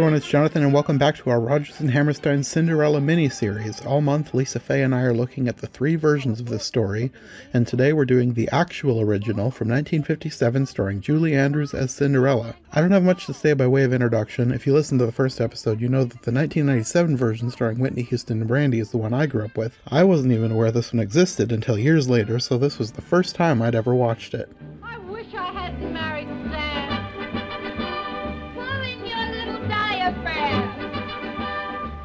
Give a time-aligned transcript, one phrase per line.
[0.00, 3.84] everyone, it's Jonathan, and welcome back to our Rodgers and Hammerstein Cinderella mini-series.
[3.84, 7.12] All month, Lisa Fay and I are looking at the three versions of this story,
[7.52, 12.54] and today we're doing the actual original from 1957 starring Julie Andrews as Cinderella.
[12.72, 14.52] I don't have much to say by way of introduction.
[14.52, 18.04] If you listened to the first episode, you know that the 1997 version starring Whitney
[18.04, 19.76] Houston and Brandy is the one I grew up with.
[19.88, 23.34] I wasn't even aware this one existed until years later, so this was the first
[23.34, 24.50] time I'd ever watched it.
[24.82, 25.89] I wish I hadn't
[30.00, 30.62] diaphragm.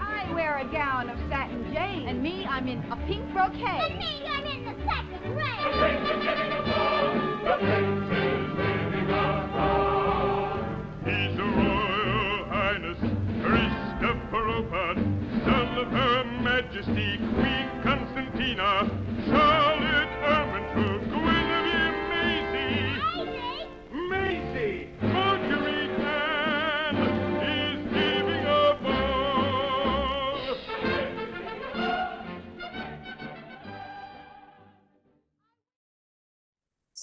[0.02, 2.08] I wear a gown of satin jade.
[2.10, 3.64] And me, I'm in a pink brocade.
[3.64, 4.55] And me, I'm in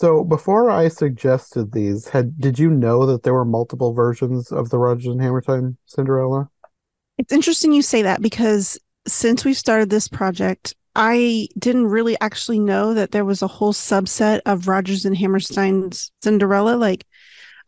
[0.02, 4.68] So before I suggested these, had did you know that there were multiple versions of
[4.70, 6.50] the Rodgers and Hammerstein Cinderella?
[7.18, 12.58] It's interesting you say that because since we started this project, I didn't really actually
[12.58, 16.74] know that there was a whole subset of Rodgers and Hammerstein's Cinderella.
[16.74, 17.06] Like,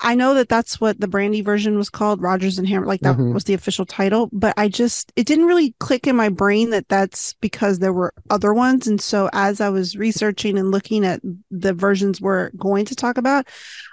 [0.01, 3.17] I know that that's what the Brandy version was called, Rodgers and Hammer, like that
[3.17, 3.33] Mhm.
[3.33, 4.29] was the official title.
[4.33, 8.13] But I just, it didn't really click in my brain that that's because there were
[8.31, 8.87] other ones.
[8.87, 11.21] And so as I was researching and looking at
[11.51, 13.47] the versions we're going to talk about,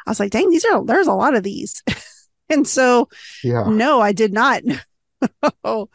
[0.06, 1.84] I was like, dang, these are, there's a lot of these.
[2.50, 3.08] and so,
[3.44, 3.66] Yeah.
[3.70, 4.64] no, I did not.
[5.64, 5.90] oh,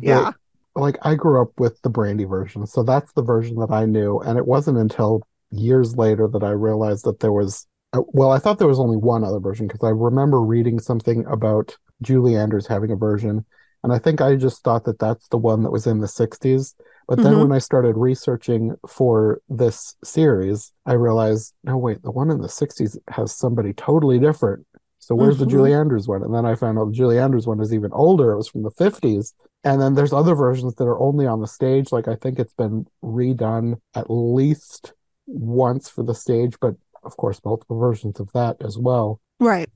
[0.00, 0.32] yeah.
[0.74, 4.18] like I grew up with the Brandy version, so that's the version that I knew,
[4.20, 7.66] and it wasn't until years later that I realized that there was
[8.08, 11.76] well, I thought there was only one other version because I remember reading something about
[12.02, 13.44] Julie Andrews having a version,
[13.82, 16.74] and I think I just thought that that's the one that was in the 60s.
[17.08, 17.40] But then Mhm.
[17.42, 22.48] when I started researching for this series, I realized, no, wait, the one in the
[22.48, 24.66] 60s has somebody totally different.
[24.98, 25.50] So where's the Mhm.
[25.50, 26.24] Julie Andrews one?
[26.24, 28.32] And then I found out the Julie Andrews one is even older.
[28.32, 29.34] It was from the 50s.
[29.62, 31.92] And then there's other versions that are only on the stage.
[31.92, 34.94] Like I think it's been redone at least
[35.28, 36.74] once for the stage, but
[37.06, 39.20] of course, multiple versions of that as well.
[39.40, 39.70] Right.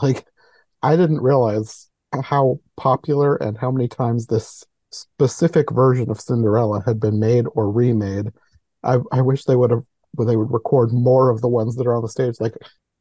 [0.00, 0.26] Like
[0.82, 1.88] I didn't realize
[2.22, 7.70] how popular and how many times this specific version of Cinderella had been made or
[7.70, 8.28] remade.
[8.82, 9.84] I I wish they would have
[10.18, 12.36] they would record more of the ones that are on the stage.
[12.40, 12.54] Like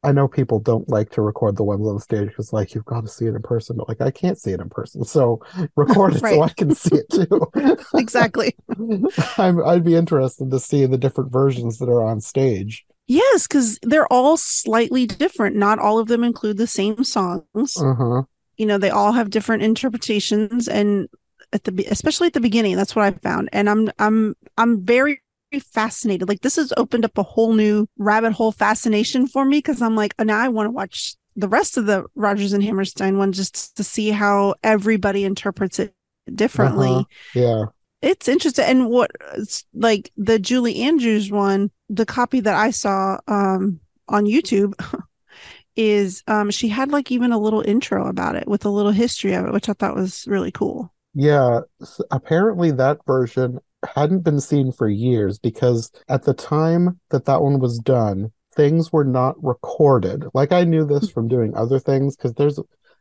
[0.03, 2.85] I know people don't like to record the ones on the stage because like you've
[2.85, 5.03] got to see it in person, but like I can't see it in person.
[5.03, 5.41] So
[5.75, 7.47] record it so I can see it too.
[7.93, 8.55] Exactly.
[9.37, 12.85] I'm, I'd be interested to see the different versions that are on stage.
[13.11, 15.57] Yes, because they're all slightly different.
[15.57, 17.75] Not all of them include the same songs.
[17.75, 18.23] Uh-huh.
[18.55, 21.09] You know, they all have different interpretations, and
[21.51, 23.49] at the especially at the beginning, that's what I found.
[23.51, 25.21] And I'm I'm I'm very
[25.61, 26.29] fascinated.
[26.29, 29.97] Like this has opened up a whole new rabbit hole fascination for me because I'm
[29.97, 33.33] like, oh, now I want to watch the rest of the Rodgers and Hammerstein one
[33.33, 35.93] just to see how everybody interprets it
[36.33, 36.91] differently.
[36.91, 37.03] Uh-huh.
[37.35, 37.65] Yeah.
[38.01, 38.65] It's interesting.
[38.65, 44.25] And what it's like the Julie Andrews one, the copy that I saw um on
[44.25, 44.73] YouTube
[45.75, 49.33] is um she had like even a little intro about it with a little history
[49.33, 50.93] of it, which I thought was really cool.
[51.13, 51.61] Yeah,
[52.09, 53.59] apparently that version
[53.95, 58.91] hadn't been seen for years because at the time that that one was done, things
[58.91, 60.25] were not recorded.
[60.33, 62.59] Like I knew this from doing other things because there's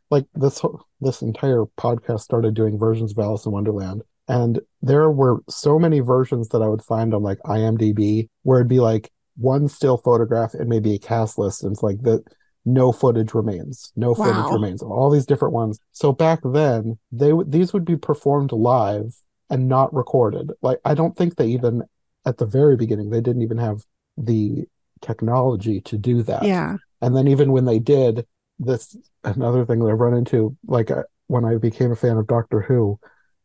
[0.09, 5.11] like this whole- this entire podcast started doing versions of Alice in Wonderland, and there
[5.11, 9.11] were so many versions that I would find on like IMDb where it'd be like
[9.35, 12.23] one still photograph and maybe a cast list, and it's like the
[12.63, 15.79] no footage remains, no footage remains of all these different ones.
[15.91, 19.13] So back then, they these would be performed live
[19.49, 20.51] and not recorded.
[20.61, 21.83] Like I don't think they even
[22.25, 23.83] at the very beginning they didn't even have
[24.15, 24.63] the
[25.01, 26.43] technology to do that.
[26.43, 26.77] Yeah.
[27.01, 28.25] And then even when they did,
[28.59, 28.95] this
[29.25, 32.61] another thing that I've run into, like uh, when I became a fan of Doctor
[32.61, 32.97] Who,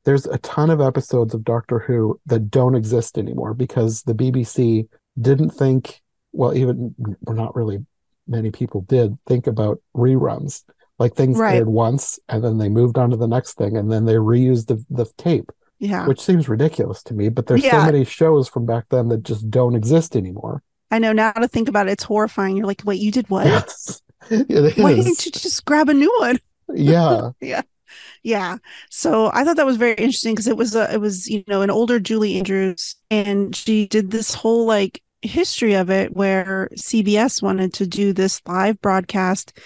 [0.07, 4.89] there's a ton of episodes of Doctor Who that don't exist anymore because the BBC
[5.21, 6.01] didn't think,
[6.33, 7.85] well, even we're not really
[8.27, 10.63] many people did think about reruns.
[10.99, 11.57] Like things Right.
[11.57, 14.69] aired once and then they moved on to the next thing and then they reused
[14.69, 16.07] the, the tape, Yeah.
[16.07, 17.29] which seems ridiculous to me.
[17.29, 20.63] But there's so many shows from back then that just don't exist anymore.
[20.91, 22.57] I know now to think about it, it's horrifying.
[22.57, 23.47] You're like, wait, you did what?
[23.47, 24.03] Yes.
[24.77, 25.05] Why is.
[25.05, 26.39] didn't you just grab a new one?
[26.75, 27.31] Yeah.
[27.41, 27.63] Yeah.
[28.91, 31.63] So I thought that was very interesting because it was a it was, you know,
[31.63, 37.43] an older Julie Andrews and she did this whole like history of it where CBS
[37.43, 39.59] wanted to do this live broadcast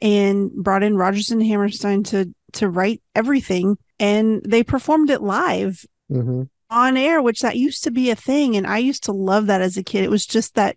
[0.00, 5.84] and brought in Rodgers and Hammerstein to to write everything and they performed it live
[6.08, 8.56] hmm on air, which that used to be a thing.
[8.56, 10.04] And I used to love that as a kid.
[10.04, 10.76] It was just that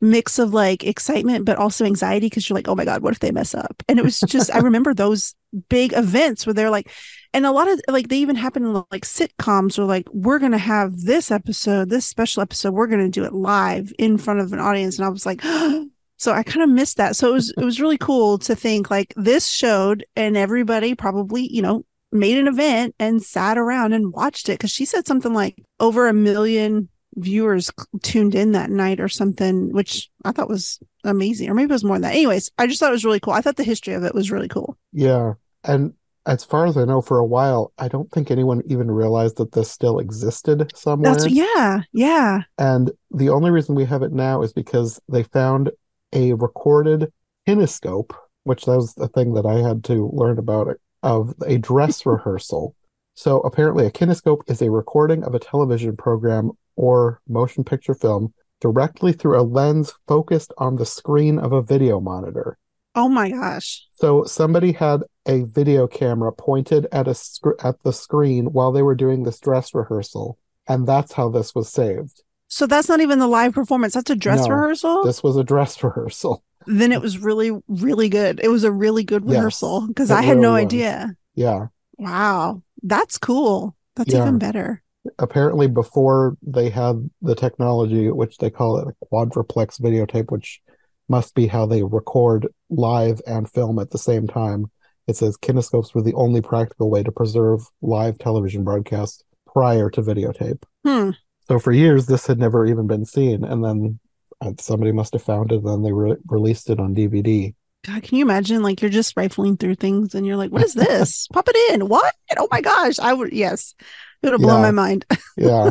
[0.00, 3.18] mix of like excitement, but also anxiety because you're like, oh my God, what if
[3.18, 3.82] they mess up?
[3.88, 5.34] And it was just, I remember those
[5.68, 6.90] big events where they're like,
[7.34, 10.58] and a lot of like they even happen in like sitcoms where like, we're to
[10.58, 14.60] have this episode, this special episode, we're to do it live in front of an
[14.60, 14.98] audience.
[14.98, 15.42] And I was like,
[16.16, 17.16] so I kind of missed that.
[17.16, 21.52] So it was, it was really cool to think like this showed and everybody probably,
[21.52, 25.34] you know, made an event and sat around and watched it because she said something
[25.34, 26.88] like over a million
[27.18, 27.70] viewers
[28.02, 31.50] tuned in that night or something, which I thought was amazing.
[31.50, 32.14] Or maybe it was more than that.
[32.14, 33.34] Anyways, I just thought it was really cool.
[33.34, 34.76] I thought the history of it was really cool.
[34.92, 35.34] Yeah.
[35.64, 35.94] And
[36.28, 39.52] as far as I know, for a while, I don't think anyone even realized that
[39.52, 41.14] this still existed somewhere.
[41.14, 42.42] That's yeah, yeah.
[42.58, 45.70] And the only reason we have it now is because they found
[46.12, 47.10] a recorded
[47.48, 48.10] kinescope,
[48.44, 52.04] which that was the thing that I had to learn about it, of a dress
[52.06, 52.74] rehearsal.
[53.14, 58.32] So apparently, a kinescope is a recording of a television program or motion picture film
[58.60, 62.56] directly through a lens focused on the screen of a video monitor.
[62.94, 63.86] Oh my gosh.
[63.94, 68.82] So somebody had a video camera pointed at a sc- at the screen while they
[68.82, 72.22] were doing this dress rehearsal, and that's how this was saved.
[72.48, 73.94] So that's not even the live performance.
[73.94, 75.04] That's a dress No, rehearsal.
[75.04, 76.42] This was a dress rehearsal.
[76.66, 78.40] then it was really, really good.
[78.42, 80.62] It was a really good rehearsal because it I had no was.
[80.62, 81.14] idea.
[81.34, 81.66] Yeah.
[81.98, 82.62] Wow.
[82.82, 83.76] That's cool.
[83.96, 84.22] That's Yeah.
[84.22, 84.82] even better.
[85.18, 90.60] Apparently, before they had the technology, which they call it a quadruplex videotape, which
[91.08, 94.70] must be how they record live and film at the same time.
[95.06, 100.02] It says kinescopes were the only practical way to preserve live television broadcasts prior to
[100.02, 100.62] videotape.
[100.84, 101.10] Hmm.
[101.46, 103.98] So for years, this had never even been seen, and then
[104.40, 107.54] uh, somebody must have found it, and then they re- released it on DVD.
[107.84, 108.62] God, can you imagine?
[108.62, 111.26] Like you're just rifling through things and you're like, what is this?
[111.32, 111.88] Pop it in.
[111.88, 112.14] What?
[112.36, 112.98] Oh my gosh.
[112.98, 113.74] I would, yes.
[114.22, 114.62] It would have blown Yeah.
[114.62, 115.04] my mind.
[115.36, 115.70] Yeah,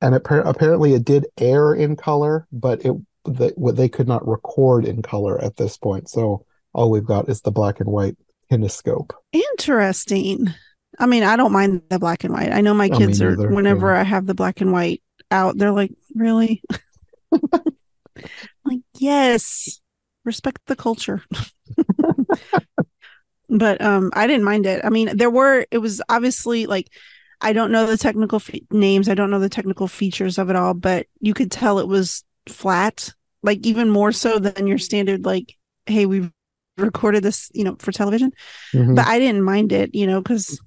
[0.00, 2.92] and appar- apparently it did air in color, but it
[3.24, 6.08] the, what they could not record in color at this point.
[6.08, 8.16] So all we've got is the black and white
[8.50, 9.10] kinescope.
[9.32, 10.48] Interesting.
[11.00, 12.52] I mean, I don't mind the black and white.
[12.52, 14.00] I know my Oh, kids are, neither, whenever yeah.
[14.00, 15.02] I have the black and white
[15.32, 16.62] out, they're like, really?
[18.64, 19.80] like, yes,
[20.24, 21.22] respect the culture.
[23.48, 24.84] but um, I didn't mind it.
[24.84, 26.88] I mean, there were, it was obviously like,
[27.40, 29.08] I don't know the technical fe- names.
[29.08, 32.24] I don't know the technical features of it all, but you could tell it was
[32.48, 36.30] flat, like even more so than your standard, like, hey, we've
[36.78, 38.32] recorded this, you know, for television
[38.72, 38.96] Mhm.
[38.96, 40.58] but I didn't mind it, you know, because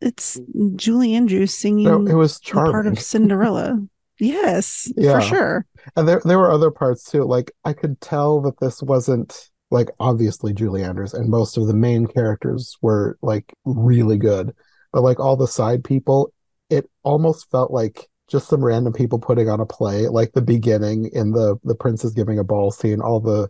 [0.00, 0.40] it's
[0.76, 3.78] Julie Andrews singing No, it was the part of Cinderella.
[4.22, 5.14] Yes, Yeah.
[5.14, 5.66] for sure.
[5.96, 7.24] And there there were other parts too.
[7.24, 11.74] Like I could tell that this wasn't like obviously Julie Andrews, and most of the
[11.74, 14.54] main characters were like really good.
[14.92, 16.32] But like all the side people,
[16.70, 21.10] it almost felt like just some random people putting on a play, like the beginning
[21.12, 23.48] in the the prince is giving a ball scene, all the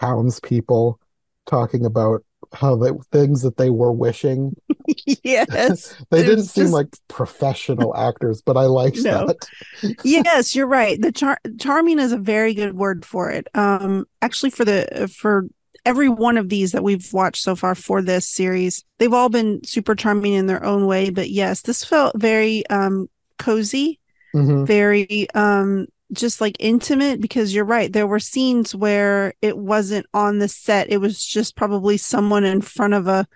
[0.00, 0.98] townspeople
[1.46, 4.56] talking about how the things that they were wishing.
[5.24, 9.26] yes, They didn't was seem like professional actors, but I liked No.
[9.26, 9.96] that.
[10.04, 11.00] yes, you're right.
[11.00, 13.48] The char- charming is a very good word for it.
[13.54, 15.46] Um, actually, for the for
[15.84, 19.62] every one of these that we've watched so far for this series, they've all been
[19.64, 21.10] super charming in their own way.
[21.10, 24.00] But yes, this felt very um cozy
[24.34, 24.66] Mhm.
[24.66, 30.38] very um just like intimate because you're right there were scenes where it wasn't on
[30.38, 33.26] the set it was just probably someone in front of a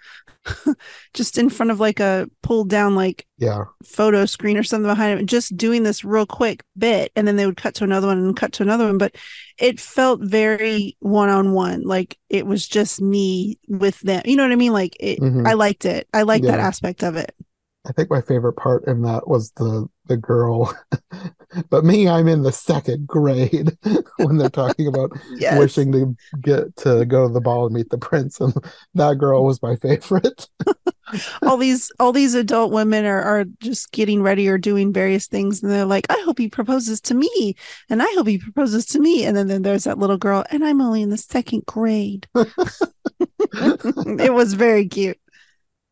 [1.15, 3.65] just in front of like a pulled down like Yeah.
[3.85, 7.47] photo screen or something behind it just doing this real quick bit and then they
[7.47, 9.15] would cut to another one and cut to another one but
[9.59, 14.57] it felt very one-on-one like it was just me with them you know what i
[14.57, 15.47] mean like it, Mhm.
[15.47, 17.35] i liked it i liked that aspect of it
[17.85, 20.77] I think my favorite part in that was the the girl.
[21.71, 23.77] but me, I'm in the second grade
[24.17, 25.59] when they're talking about yes.
[25.59, 28.55] wishing to get to go to the ball and meet the prince, and
[28.95, 30.49] that girl was my favorite.
[31.43, 35.63] all these all these adult women are are just getting ready or doing various things
[35.63, 37.55] and they're like i hope he proposes to me
[37.91, 39.25] and i hope he proposes to me.
[39.25, 42.27] And then, then there's that little girl and i'm only in the second grade.
[43.55, 45.19] It was very cute.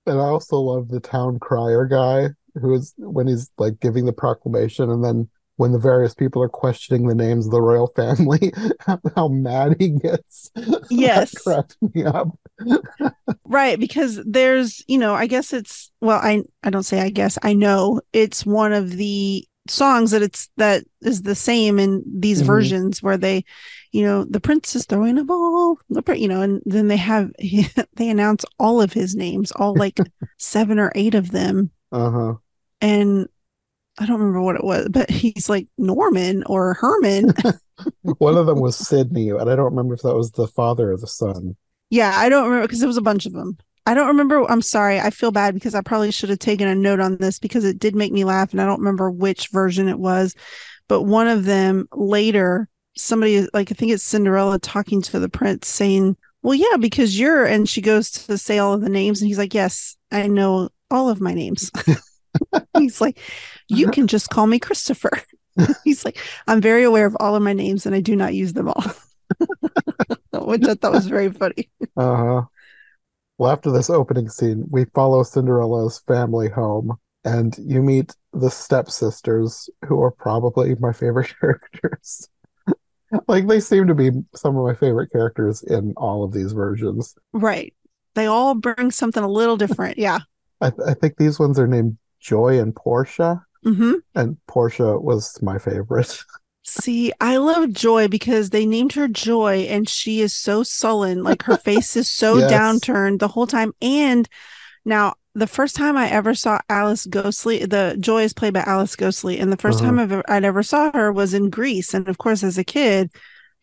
[0.07, 4.12] And I also love the town crier guy who is when he's like giving the
[4.12, 8.52] proclamation, and then when the various people are questioning the names of the royal family,
[9.16, 10.50] how mad he gets.
[10.90, 11.33] Yes.
[11.35, 12.28] cracked me up.
[13.45, 17.37] Right, because there's, you know, I guess it's well, I I don't say I guess,
[17.42, 22.42] I know it's one of the songs that it's that is the same in these
[22.42, 22.47] Mhm.
[22.47, 23.45] versions where they,
[23.92, 25.78] you know, the prince is throwing a ball,
[26.14, 27.33] you know, and then they have
[27.97, 29.99] they announce all of his names, all like
[30.38, 32.35] seven or eight of them, Uh huh.
[32.81, 33.29] and
[33.99, 37.35] I don't remember what it was, but he's like Norman or Herman.
[38.03, 40.97] One of them was Sydney, and I don't remember if that was the father or
[40.97, 41.57] the son.
[41.91, 43.59] Yeah, I don't remember because there was a bunch of them.
[43.87, 44.45] I don't remember.
[44.51, 45.01] I'm sorry.
[45.01, 47.79] I feel bad because I probably should have taken a note on this because it
[47.79, 50.35] did make me laugh, and I don't remember which version it was.
[50.89, 55.69] But one of them later, somebody like I think it's Cinderella talking to the prince
[55.69, 59.29] saying, "Well, yeah, because you're," and she goes to say all of the names, and
[59.29, 61.71] he's like, "Yes, I know all of my names."
[62.79, 63.19] he's like,
[63.69, 65.11] "You can just call me Christopher."
[65.85, 68.53] he's like, "I'm very aware of all of my names, and I do not use
[68.53, 68.85] them all,"
[70.47, 71.71] which I thought was very funny.
[71.97, 72.43] Uh huh.
[73.39, 79.71] Well, after this opening scene, we follow Cinderella's family home, and you meet the stepsisters,
[79.87, 82.29] who are probably my favorite characters.
[83.29, 87.15] like, they seem to be some of my favorite characters in all of these versions.
[87.33, 87.75] Right.
[88.15, 89.97] They all bring something a little different.
[89.99, 90.19] Yeah.
[90.61, 95.59] I, I think these ones are named Joy and Portia, hmm and Portia was my
[95.59, 96.23] favorite.
[96.62, 101.25] See, I love Joy because they named her Joy and she is so sullen.
[101.25, 102.81] Like her face is so Yes.
[102.81, 103.73] downturned the whole time.
[103.83, 104.29] And
[104.85, 108.97] now, the first time I ever saw Alice Ghostley, the Joy is played by Alice
[108.97, 109.40] Ghostley.
[109.43, 109.81] And the 1st Uh-huh.
[109.81, 111.95] time I've ever, I'd ever saw her was in Grease.
[111.95, 113.11] And of course, as a kid,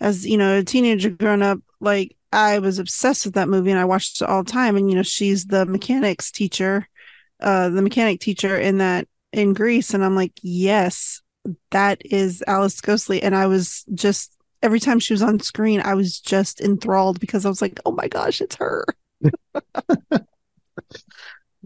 [0.02, 3.80] as you know, a teenager growing up, like I was obsessed with that movie and
[3.80, 4.76] I watched it all the time.
[4.76, 6.88] And, you know, she's the mechanics teacher,
[7.40, 9.94] uh, the mechanic teacher in that in Grease.
[9.94, 11.22] And I'm like, yes,
[11.72, 13.20] that is Alice Ghostley.
[13.24, 17.46] And I was just every time she was on screen, I was just enthralled because
[17.46, 18.86] I was like, oh my gosh, it's her.
[19.22, 20.26] the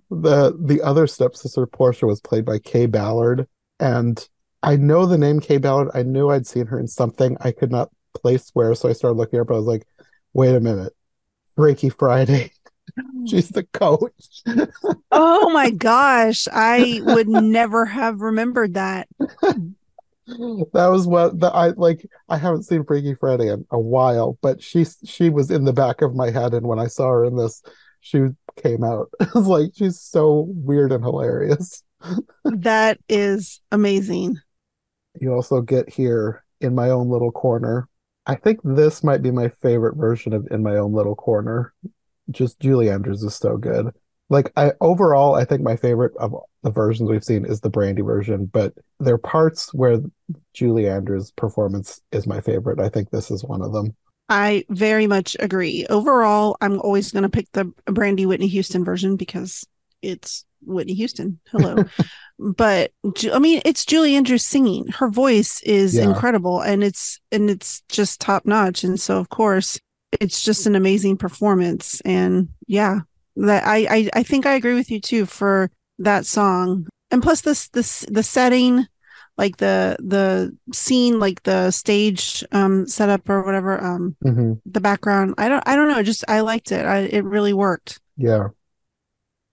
[0.09, 3.47] the other stepsister Portia was played by Kaye Ballard,
[3.79, 4.27] and
[4.61, 5.89] I know the name Kaye Ballard.
[5.93, 7.37] I knew I'd seen her in something.
[7.41, 9.51] I could not place where, so I started looking her up.
[9.51, 9.85] I was like,
[10.33, 10.93] wait a minute,
[11.55, 12.51] Freaky Friday.
[13.27, 14.43] She's the coach.
[15.11, 16.47] Oh my gosh.
[16.51, 19.07] I would never have remembered that.
[20.27, 22.07] That was what the I like.
[22.29, 26.01] I haven't seen Freaky Friday in a while, but she she was in the back
[26.01, 27.61] of my head, and when I saw her in this,
[27.99, 29.09] she came out.
[29.19, 31.83] I was like, she's so weird and hilarious.
[32.45, 34.37] That is amazing.
[35.19, 37.87] You also get here in my own little corner.
[38.25, 41.73] I think this might be my favorite version of In My Own Little Corner.
[42.29, 43.93] Just Julie Andrews is so good.
[44.29, 48.01] Like I overall, I think my favorite of the versions we've seen is the Brandy
[48.01, 49.99] version, but there are parts where
[50.53, 52.79] Julie Andrews' performance is my favorite.
[52.79, 53.95] I think this is one of them.
[54.29, 55.85] I very much agree.
[55.89, 59.67] Overall, I'm always going to pick the Brandy Whitney Houston version because
[60.01, 61.39] it's Whitney Houston.
[61.51, 61.85] Hello.
[62.39, 62.91] but
[63.31, 64.87] I mean, it's Julie Andrews singing.
[64.87, 66.03] Her voice is Yeah.
[66.03, 69.79] incredible and it's and it's just top notch and so of course,
[70.19, 73.01] it's just an amazing performance and yeah,
[73.37, 76.87] that I I I think I agree with you too for that song.
[77.11, 78.87] And plus this this the setting
[79.37, 85.33] like the the scene like the stage um setup or whatever um hmm the background
[85.37, 88.49] i don't i don't know just i liked it I, it really worked Yeah.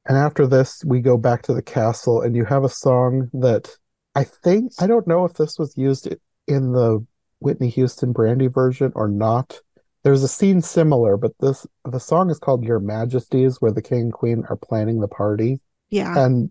[0.09, 3.69] And after this, we go back to the castle, and you have a song that
[4.15, 6.09] I think, I don't know if this was used
[6.47, 7.07] in the
[7.41, 9.61] Whitney Houston Brandy version or not.
[10.03, 14.01] There's a scene similar, but this the song is called Your Majesties, where the king
[14.01, 15.61] and queen are planning the party,
[15.91, 16.51] yeah and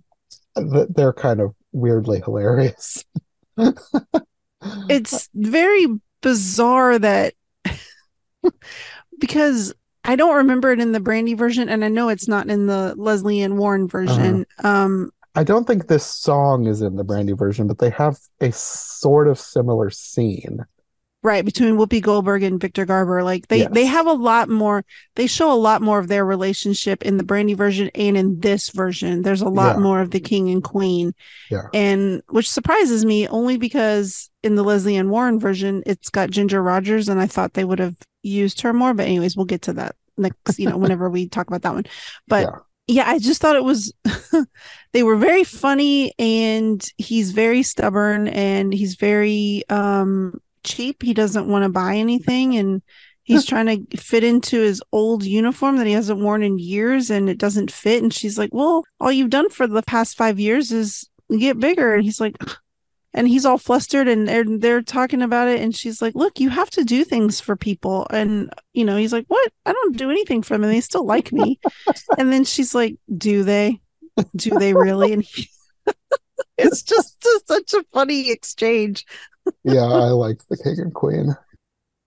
[0.56, 3.04] th- they're kind of weirdly hilarious.
[4.90, 5.88] it's very
[6.22, 7.34] bizarre that
[9.20, 9.74] because
[10.08, 12.96] i don't remember it in the brandy version and i know it's not in the
[12.98, 17.68] lesley ann warren version um I don't think this song is in the Brandy version,
[17.68, 20.66] but they have a sort of similar scene.
[21.28, 24.86] Right between whoopi goldberg and victor garber like they they have a lot more
[25.18, 28.70] they show a lot more of their relationship in the brandy version and in this
[28.70, 29.82] version there's a lot Yeah.
[29.82, 31.14] more of the king and queen
[31.52, 31.64] Yeah.
[31.74, 36.64] and which surprises me only because in the lesley ann warren version it's got ginger
[36.64, 39.74] rogers and i thought they would have used her more but anyways we'll get to
[39.74, 41.86] that next you know whenever we talk about that one
[42.30, 42.44] but
[42.88, 43.04] Yeah.
[43.04, 43.94] yeah i just thought it was
[44.94, 51.02] they were very funny and he's very stubborn and he's very um cheap.
[51.02, 52.82] He doesn't want to buy anything and
[53.28, 57.30] he's trying to fit into his old uniform that he hasn't worn in years and
[57.30, 58.02] it doesn't fit.
[58.02, 61.96] And she's like well all you've done for the past five years is get bigger.
[61.96, 62.38] And he's like
[63.14, 66.50] and he's all flustered and they're, they're talking about it and she's like look you
[66.50, 68.08] have to do things for people.
[68.10, 69.52] And you know he's like what?
[69.66, 70.64] I don't do anything for them.
[70.64, 71.60] And they still like me.
[72.18, 73.82] And then she's like do they?
[74.36, 75.14] Do they really?
[75.14, 75.50] And he,
[76.58, 79.06] it's just, just such a funny exchange
[79.64, 81.36] yeah, I like the king and queen.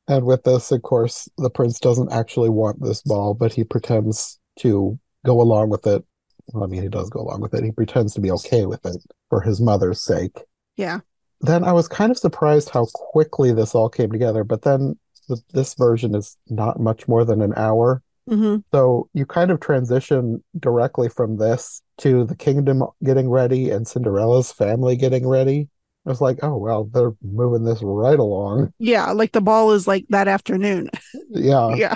[0.08, 4.38] And with this, of course, the prince doesn't actually want this ball, but he pretends
[4.60, 6.04] to go along with it.
[6.52, 7.62] Well, I mean, he does go along with it.
[7.64, 8.96] He pretends to be okay with it
[9.28, 10.36] for his mother's sake.
[10.76, 11.00] yeah
[11.42, 15.40] Then I was kind of surprised how quickly this all came together, but then th-
[15.52, 18.02] this version is not much more than an hour.
[18.28, 23.86] hmm So you kind of transition directly from this to the kingdom getting ready and
[23.86, 25.68] Cinderella's family getting ready.
[26.06, 28.72] I was like, oh, well, they're moving this right along.
[28.78, 30.88] yeah like the ball is like that afternoon
[31.30, 31.76] Yeah.
[31.76, 31.94] yeah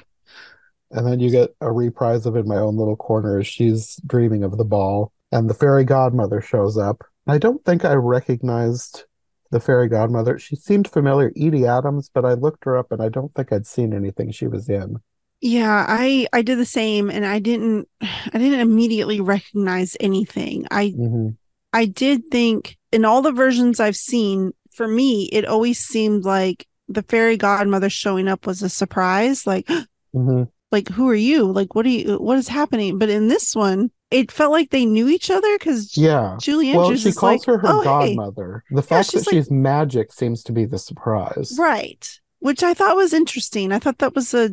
[0.91, 4.45] And then you get a reprise of In My Own Little Corner as she's dreaming
[4.45, 5.13] of the ball.
[5.33, 7.03] And the fairy godmother shows up.
[7.27, 9.05] I don't think I recognized
[9.51, 10.39] the fairy godmother.
[10.39, 13.67] She seemed familiar, Edie Adams, but I looked her up and I don't think I'd
[13.67, 14.97] seen anything she was in.
[15.41, 20.89] yeah i i did the same and i didn't i didn't immediately recognize anything i
[20.89, 21.31] hmm
[21.75, 26.67] I did think in all the versions I've seen, for me, it always seemed like
[26.89, 29.47] the fairy godmother showing up was a surprise.
[29.47, 29.69] Like,
[30.13, 31.45] hmm like who are you?
[31.53, 32.17] Like, what are you?
[32.19, 32.99] What is happening?
[32.99, 36.37] But in this one, it felt like they knew each other because Yeah.
[36.41, 38.15] Julie Well, she calls like, her her oh, hey.
[38.17, 38.65] godmother.
[38.73, 41.57] The fact she's that like- she's magic seems to be the surprise.
[41.59, 42.21] right?
[42.41, 43.71] Which I thought was interesting.
[43.73, 44.51] I thought that was a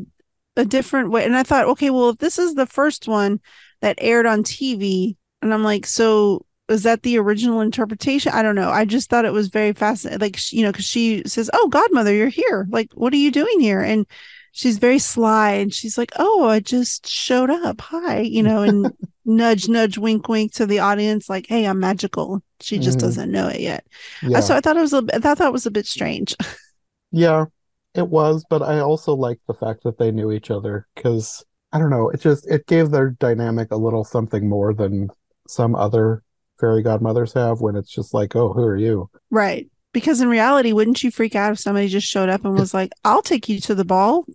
[0.57, 3.39] a different way, and I thought, okay, well, if this is the first one
[3.81, 8.31] that aired on TV, and I'm like, so is that the original interpretation?
[8.33, 8.69] I don't know.
[8.69, 10.19] I just thought it was very fascinating.
[10.19, 12.67] Like, you know, because she says, "Oh, Godmother, you're here.
[12.69, 14.05] Like, what are you doing here?" And
[14.51, 17.81] she's very sly, and she's like, "Oh, I just showed up.
[17.81, 18.93] Hi," you know, and
[19.25, 23.01] nudge, nudge, wink, wink to the audience, like, "Hey, I'm magical." She just Mhm.
[23.01, 23.85] doesn't know it yet.
[24.21, 24.39] Yeah.
[24.39, 26.35] So I thought it was a, I thought that was a bit strange.
[27.11, 27.45] Yeah,
[27.93, 31.43] it was, but I also liked the fact that they knew each other because
[31.73, 35.09] I don't know, it just it gave their dynamic a little something more than
[35.47, 36.23] some other
[36.61, 39.09] fairy godmothers have when it's just like, oh, who are you?
[39.29, 39.69] Right.
[39.91, 42.93] Because in reality, wouldn't you freak out if somebody just showed up and was like,
[43.03, 44.25] I'll take you to the ball?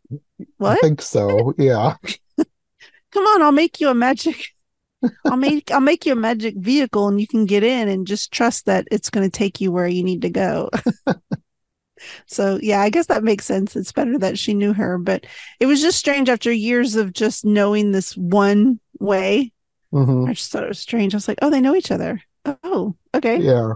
[0.58, 0.76] What?
[0.76, 1.54] I think so.
[1.56, 1.96] Yeah.
[3.12, 4.36] Come on, I'll make you a magic
[5.24, 8.32] I'll make I'll make you a magic vehicle and you can get in and just
[8.32, 10.70] trust that it's gonna take you where you need to go.
[12.26, 13.76] so yeah, I guess that makes sense.
[13.76, 15.26] It's better that she knew her, but
[15.60, 19.52] it was just strange after years of just knowing this one way.
[20.04, 21.14] Hmm I just thought it was strange.
[21.14, 22.20] I was like, oh, they know each other.
[22.62, 23.38] Oh, okay.
[23.38, 23.74] Yeah.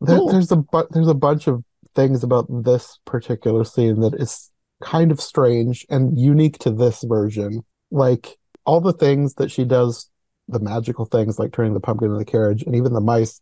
[0.00, 0.28] There, Cool.
[0.30, 4.50] there's a bu- there's a bunch of things about this particular scene that is
[4.82, 7.62] kind of strange and unique to this version.
[7.90, 10.10] Like all the things that she does,
[10.48, 13.40] the magical things like turning the pumpkin in the carriage and even the mice,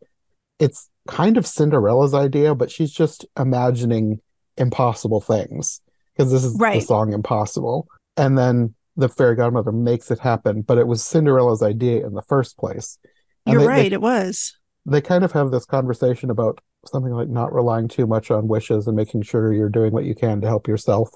[0.59, 4.21] it's kind of Cinderella's idea, but she's just imagining
[4.57, 5.81] impossible things
[6.17, 7.87] because this is the song Impossible.
[8.17, 12.23] And then the fairy godmother makes it happen, but it was Cinderella's idea in the
[12.23, 12.99] first place.
[13.47, 14.59] And You're they- they right, it was.
[14.85, 18.87] they kind of have this conversation about something like not relying too much on wishes
[18.87, 21.11] and making sure you're doing what you can to help yourself,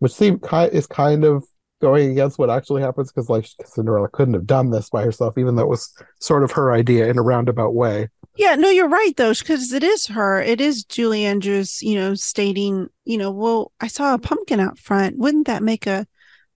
[0.00, 0.40] which seem
[0.72, 1.44] is kind of
[1.80, 5.56] going against what actually happens because like Cinderella couldn't have done this by herself, even
[5.56, 8.08] though it was sort of her idea in a roundabout way.
[8.36, 10.40] Yeah, no, you're right though, because it is her.
[10.40, 14.78] It is Julie Andrews, you know, stating, you know, well, I saw a pumpkin out
[14.78, 15.18] front.
[15.18, 16.06] Wouldn't that make a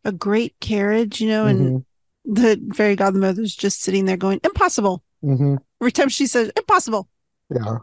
[0.05, 1.47] a great carriage, you know?
[1.47, 1.85] And Mhm,
[2.25, 5.03] the fairy godmother's just sitting there going, Impossible.
[5.23, 7.09] mhm, Every time she says impossible.
[7.51, 7.79] yeah.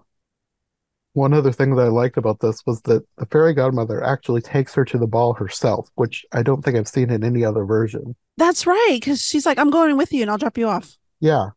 [1.13, 4.73] One other thing that I liked about this was that the fairy godmother actually takes
[4.75, 8.15] her to the ball herself, which I don't think I've seen in any other version.
[8.37, 10.97] That's right, because she's like, I'm going with you and I'll drop you off.
[11.19, 11.49] Yeah,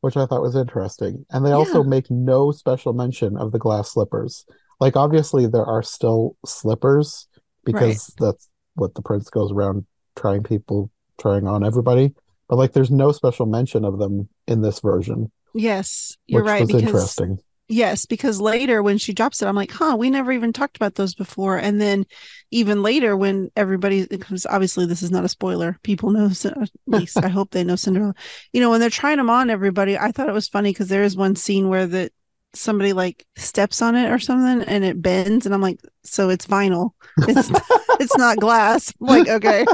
[0.00, 1.26] which I thought was interesting.
[1.30, 4.46] And they also make no special mention of the glass slippers.
[4.80, 7.28] Like, obviously, there are still slippers
[7.64, 9.84] because that's what the prince goes around
[10.16, 12.14] trying people, trying on everybody.
[12.48, 16.60] But, like, there's no special mention of them in this version, Yes, you're which right.
[16.60, 17.38] was Because interesting.
[17.66, 20.96] Yes, because later when she drops it, I'm like, huh, we never even talked about
[20.96, 21.56] those before.
[21.56, 22.04] And then
[22.50, 27.16] even later when everybody, because obviously this is not a spoiler, people know, at least
[27.16, 28.14] I hope they know Cinderella.
[28.52, 31.04] You know, when they're trying them on everybody, I thought it was funny because there
[31.04, 32.10] is one scene where the
[32.54, 36.46] somebody like steps on it or something and it bends, and I'm like, so it's
[36.46, 36.90] vinyl.
[37.18, 37.50] It's
[38.00, 38.92] it's not glass.
[39.00, 39.64] I'm like, okay.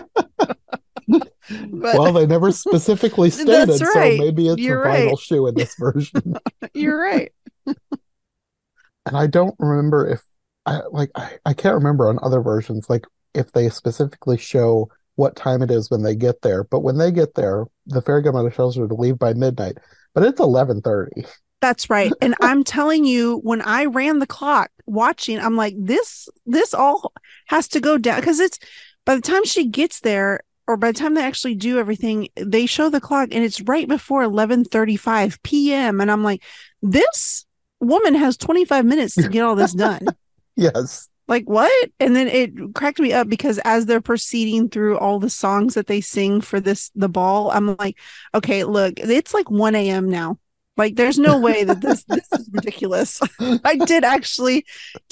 [1.06, 5.18] but Well, they never specifically stated, That's so maybe it's You're a vinyl right.
[5.18, 6.36] shoe in this version.
[6.74, 7.32] you're right.
[7.66, 10.22] And I don't remember if
[10.66, 15.36] I like I, I can't remember on other versions like if they specifically show what
[15.36, 16.64] time it is when they get there.
[16.64, 19.78] But when they get there, the fairy godmother tells her to leave by midnight.
[20.14, 21.24] But it's eleven thirty.
[21.60, 22.12] That's right.
[22.20, 27.12] And I'm telling you, when I ran the clock watching, I'm like, this, this all
[27.48, 28.58] has to go down because it's
[29.04, 32.64] by the time she gets there, or by the time they actually do everything, they
[32.64, 36.00] show the clock and it's right before 11:35 p.m.
[36.00, 36.44] And I'm like,
[36.80, 37.44] this
[37.80, 40.06] woman has 25 minutes to get all this done.
[40.56, 41.08] Yes.
[41.26, 41.90] like what?
[42.00, 45.86] And then it cracked me up because as they're proceeding through all the songs that
[45.86, 47.96] they sing for this the ball, I'm like,
[48.34, 50.10] okay, look, it's like 1 a.m.
[50.10, 50.38] now.
[50.80, 53.20] Like, there's no way that this this is ridiculous.
[53.64, 54.64] I did actually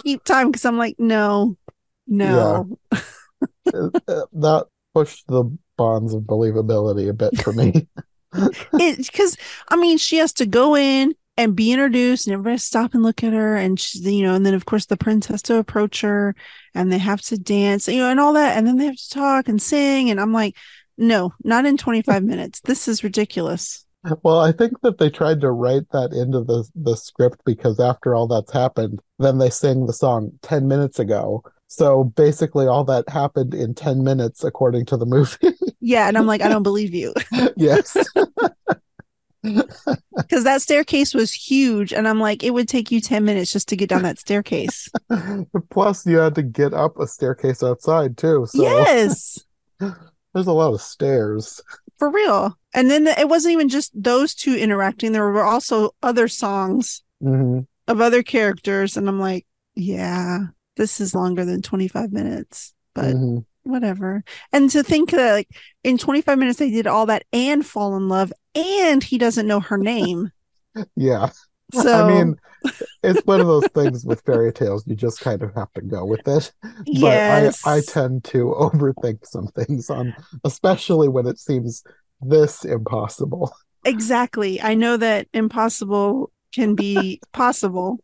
[0.02, 1.58] keep time because I'm like, no,
[2.06, 2.78] no.
[2.90, 3.90] Uh,
[4.32, 5.44] that pushed the
[5.76, 7.86] bonds of believability a bit for me.
[8.72, 9.36] it because
[9.68, 13.22] I mean she has to go in and be introduced and everybody stop and look
[13.22, 16.00] at her and she, you know and then of course the prince has to approach
[16.02, 16.34] her
[16.74, 19.10] and they have to dance you know and all that and then they have to
[19.10, 20.56] talk and sing and I'm like
[20.98, 23.86] no not in 25 minutes this is ridiculous
[24.22, 28.14] Well, I think that they tried to write that into the the script because after
[28.14, 31.42] all that's happened, then they sing the song 10 minutes ago.
[31.66, 35.54] So basically all that happened in 10 minutes according to the movie.
[35.80, 37.14] yeah and I'm like I don't believe you
[37.56, 37.96] yes.
[39.42, 43.68] because that staircase was huge and I'm like it would take you 10 minutes just
[43.68, 44.88] to get down that staircase
[45.70, 48.46] Plus you had to get up a staircase outside too.
[48.48, 49.38] So yes
[49.78, 51.60] there's a lot of stairs.
[51.98, 52.58] For real.
[52.74, 55.12] And then it wasn't even just those two interacting.
[55.12, 58.96] There were also other songs hmm of other characters.
[58.96, 60.40] And i'm like yeah
[60.76, 64.24] this is longer than 25 minutes but hmm whatever.
[64.52, 65.48] And to think that like
[65.84, 69.60] in 25 minutes they did all that and fall in love and he doesn't know
[69.60, 70.30] her name.
[70.96, 71.30] Yeah.
[71.72, 72.36] So I mean,
[73.02, 74.86] it's one of those things with fairy tales.
[74.86, 76.52] You just kind of have to go with it.
[76.62, 81.84] But yes I, I tend to overthink some things on, especially when it seems
[82.20, 83.52] this impossible.
[83.84, 87.98] exactly i know that impossible can be possible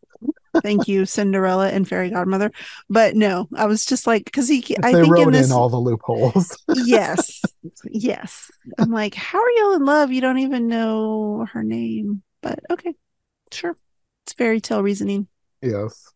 [0.63, 2.53] thank you cinderella and fairy godmother
[2.89, 5.53] but no i was just like because he i they think wrote in this in
[5.53, 6.57] all the loopholes.
[6.77, 7.43] yes
[7.91, 12.61] yes i'm like how are y'all in love you don't even know her name but
[12.71, 12.95] okay
[13.55, 13.77] sure
[14.25, 15.29] it's fairy tale reasoning
[15.63, 16.13] yes.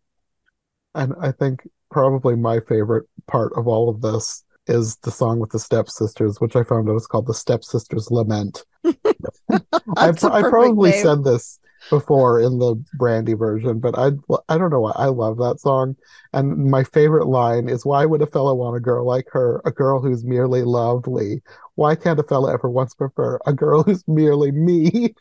[0.94, 5.51] And I think probably my favorite part of all of this is the song with
[5.51, 8.64] the stepsisters, which I found out is called the Stepsisters Lament.
[8.85, 11.03] I, I probably name.
[11.03, 14.11] said this before in the Brandy version, but I
[14.48, 15.96] I don't know why I love that song.
[16.33, 19.62] And my favorite line is, "Why would a fellow want a girl like her?
[19.64, 21.42] A girl who's merely lovely.
[21.77, 25.14] Why can't a fellow ever once prefer a girl who's merely me?"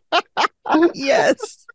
[0.94, 1.66] yes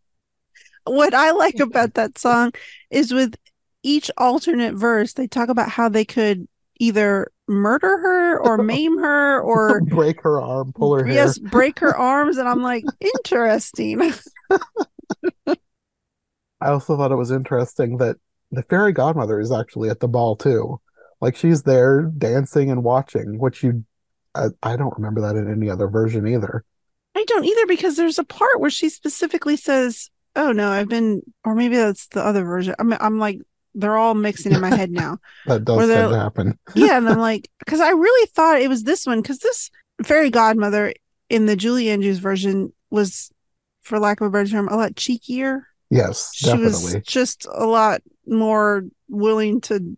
[0.86, 2.52] what i like about that song
[2.90, 3.36] is with
[3.84, 6.48] each alternate verse they talk about how they could
[6.80, 11.14] either murder her or maim her or Break her arm, pull her hair.
[11.16, 14.14] yes break her arms and i'm like interesting
[16.60, 18.18] I also thought it was interesting that
[18.52, 20.82] the fairy godmother is actually at the ball too.
[21.22, 23.86] Like she's there dancing and watching, which you
[24.34, 26.64] I, I don't remember that in any other version either.
[27.18, 31.22] I don't either because there's a part where she specifically says, "Oh no, I've been,"
[31.44, 32.76] or maybe that's the other version.
[32.78, 33.40] I'm, I'm like,
[33.74, 35.18] they're all mixing in my head now.
[35.48, 36.60] That does happen.
[36.76, 39.72] yeah, and I'm like, because I really thought it was this one because this
[40.04, 40.94] fairy godmother
[41.30, 43.32] in the Julie Andrews version was,
[43.82, 45.62] for lack of a better term, a lot cheekier.
[45.90, 46.70] Yes, She definitely.
[46.70, 49.98] was just a lot more willing to,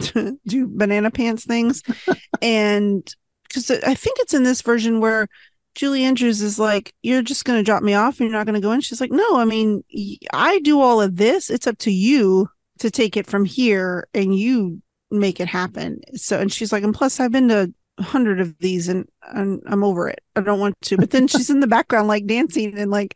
[0.00, 1.82] to do banana pants things,
[2.42, 3.06] and
[3.44, 5.28] because I think it's in this version where
[5.76, 8.60] Julie Andrews is like, "You're just going to drop me off, and you're not going
[8.60, 9.84] to go in." She's like, "No, I mean,
[10.32, 11.50] I do all of this.
[11.50, 16.40] It's up to you to take it from here, and you make it happen." So,
[16.40, 19.84] and she's like, "And plus, I've been to a hundred of these, and, and I'm
[19.84, 20.20] over it.
[20.34, 23.14] I don't want to." But then she's in the background, like dancing and like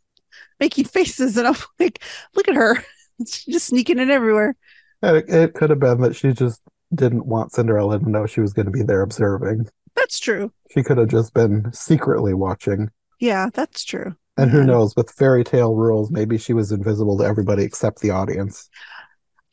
[0.60, 2.02] making faces, and I'm like,
[2.34, 2.82] "Look at her."
[3.26, 4.56] She's just sneaking in everywhere.
[5.02, 6.60] It, it could have been that she just
[6.96, 9.68] didn't want Cinderella to know she was going to be there observing.
[9.94, 10.52] That's true.
[10.70, 12.90] She could have just been secretly watching.
[13.20, 14.16] Yeah, that's true.
[14.38, 18.10] And who knows, with fairy tale rules, maybe she was invisible to everybody except the
[18.10, 18.68] audience.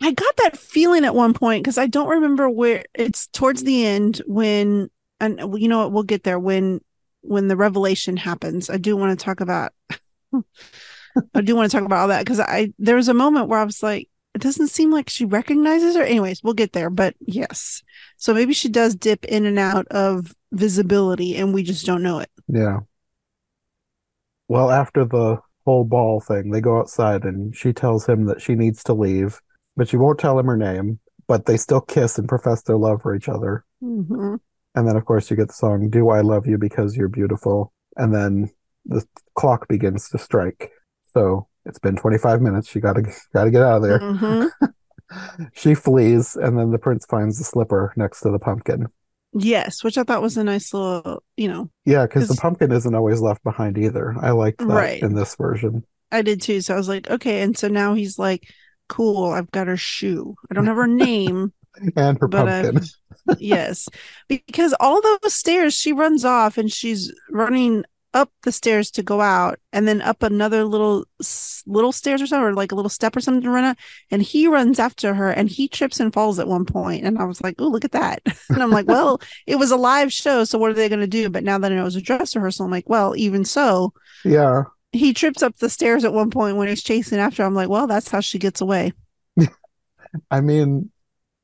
[0.01, 3.85] I got that feeling at one point because I don't remember where it's towards the
[3.85, 4.89] end when
[5.21, 6.81] and you know what we'll get there when
[7.21, 8.69] when the revelation happens.
[8.69, 9.71] I do want to talk about
[10.33, 13.59] I do want to talk about all that because I there was a moment where
[13.59, 16.03] I was like, it doesn't seem like she recognizes her.
[16.03, 16.89] Anyways, we'll get there.
[16.89, 17.83] But yes.
[18.17, 22.19] So maybe she does dip in and out of visibility and we just don't know
[22.19, 22.29] it.
[22.47, 22.79] Yeah.
[24.47, 28.55] Well, after the whole ball thing, they go outside and she tells him that she
[28.55, 29.39] needs to leave,
[29.75, 33.01] but she won't tell him her name, but they still kiss and profess their love
[33.01, 33.63] for each other.
[33.81, 34.39] Mhm.
[34.75, 37.71] And then, of course, you get the song, Do I Love You Because You're Beautiful?
[37.95, 38.49] And then
[38.85, 40.71] the clock begins to strike.
[41.13, 42.69] So it's been 25 minutes.
[42.69, 43.01] She got to
[43.33, 43.99] got to get out of there.
[43.99, 44.49] Mhm.
[45.53, 48.87] she flees, and then the prince finds the slipper next to the pumpkin.
[49.35, 52.93] Yes, which I thought was a nice little, you know, Yeah, because the pumpkin isn't
[52.93, 54.15] always left behind either.
[54.21, 55.01] I liked that Right.
[55.01, 55.83] in this version.
[56.11, 56.61] I did too.
[56.61, 57.41] So I was like, okay.
[57.41, 58.47] And so now he's like,
[58.89, 60.35] cool, I've got her shoe.
[60.51, 61.51] I don't have her name.
[61.95, 62.87] And her But pumpkin.
[63.39, 63.89] yes.
[64.27, 69.21] Because all those stairs, she runs off and she's running up the stairs to go
[69.21, 71.05] out and then up another little
[71.65, 73.77] little stairs or something or like a little step or something to run up
[74.11, 77.23] and he runs after her and he trips and falls at one point and i
[77.23, 78.21] was like oh look at that
[78.53, 81.07] and i'm like well it was a live show so what are they going to
[81.07, 83.45] do but now that i know it was a dress rehearsal i'm like well even
[83.45, 84.63] so Yeah.
[84.91, 87.87] he trips up the stairs at one point when he's chasing after i'm like well
[87.87, 88.93] that's how she gets away
[90.31, 90.91] I mean,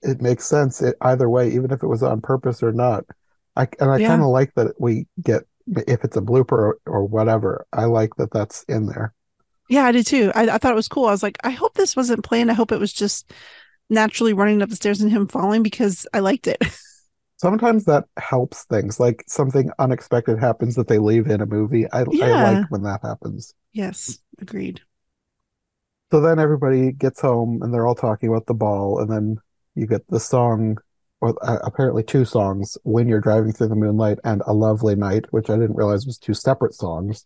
[0.04, 3.06] it makes sense it, either way, even if it was on purpose or not.
[3.56, 4.10] I and I Yeah.
[4.10, 5.44] kind of like that we get
[5.88, 7.66] if it's a blooper or, or whatever.
[7.74, 9.14] I like that that's in there.
[9.70, 10.32] Yeah, I did too.
[10.34, 11.06] I, I thought it was cool.
[11.06, 12.50] I was like, I hope this wasn't planned.
[12.50, 13.32] I hope it was just
[13.90, 16.64] naturally running up the stairs and him falling because I liked it.
[17.38, 21.90] Sometimes that helps things, like something unexpected happens that they leave in a movie.
[21.92, 23.54] I I like when that happens.
[23.72, 24.82] yes, agreed.
[26.12, 29.38] So then everybody gets home and they're all talking about the ball, and then
[29.76, 30.80] you get the song,
[31.22, 35.26] or uh, apparently two songs, "When You're Driving Through the Moonlight" and "A Lovely Night,"
[35.32, 37.26] which I didn't realize was two separate songs.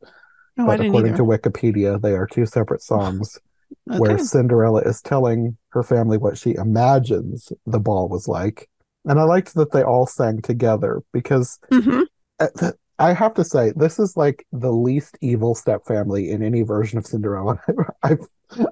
[0.58, 1.24] Oh, I but didn't according either.
[1.24, 3.40] to Wikipedia, they are two separate songs
[3.86, 8.70] where Cinderella is telling her family what she imagines the ball was like.
[9.06, 12.06] And I liked that they all sang together because Mhm.
[12.40, 16.98] uh, I have to say, this is like the least evil stepfamily in any version
[17.00, 17.60] of Cinderella
[18.04, 18.26] I've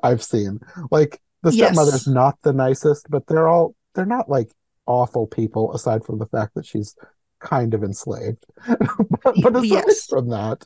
[0.04, 0.60] I've seen.
[0.92, 1.70] Like the Yes.
[1.70, 4.52] stepmother's not the nicest, but they're all they're not like
[4.86, 6.96] awful people aside from the fact that she's
[7.40, 8.46] kind of enslaved.
[8.68, 10.06] but, but aside Yes.
[10.06, 10.66] from that,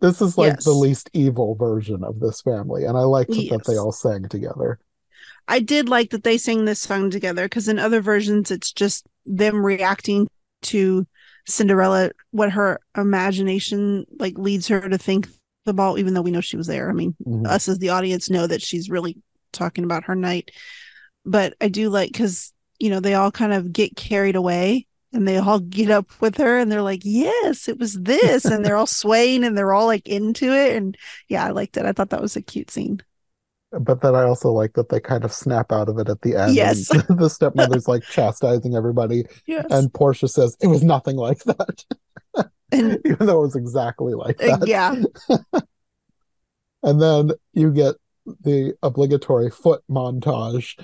[0.00, 3.76] this is like the least evil version of this family, and I liked that they
[3.76, 4.78] all sang together.
[5.48, 9.06] I did like that they sang this song together because in other versions, it's just
[9.24, 10.26] them reacting
[10.62, 11.06] to
[11.46, 15.28] Cinderella, what her imagination like leads her to think
[15.64, 16.90] the ball, even though we know she was there.
[16.90, 17.46] I mean, Mhm.
[17.46, 19.16] us as the audience know that she's really
[19.52, 20.50] talking about her night.
[21.24, 25.26] But I do like because you know they all kind of get carried away and
[25.26, 28.76] they all get up with her and they're like, "Yes, it was this," and they're
[28.76, 30.76] all swaying and they're all like into it.
[30.76, 30.96] And
[31.28, 31.86] yeah, I liked it.
[31.86, 33.02] I thought that was a cute scene.
[33.72, 36.36] But then I also like that they kind of snap out of it at the
[36.36, 36.54] end.
[36.54, 36.88] Yes.
[36.90, 41.84] and the stepmother's like chastising everybody, Yes, and Portia says it was nothing like that,
[42.72, 44.68] and even though it was exactly like uh, that.
[44.68, 44.94] yeah,
[46.82, 47.96] And then you get
[48.42, 50.78] the obligatory foot montage.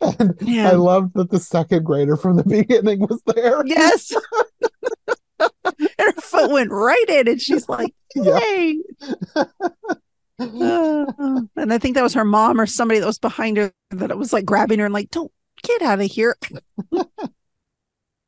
[0.00, 0.68] And Yeah.
[0.70, 3.62] I love that the second grader from the beginning was there.
[3.66, 4.12] yes.
[5.38, 5.50] and
[5.98, 8.72] her foot went right in, and she's like, Yeah.
[10.38, 11.06] Uh,
[11.56, 14.18] and I think that was her mom or somebody that was behind her that it
[14.18, 15.30] was like grabbing her and like, "Don't
[15.62, 16.36] get out of here."